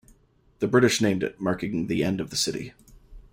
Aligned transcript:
The 0.57 0.67
British 0.67 0.99
named 0.99 1.21
it 1.21 1.39
marking 1.39 1.85
the 1.85 2.03
end 2.03 2.19
of 2.19 2.31
the 2.31 2.35
city. 2.35 2.73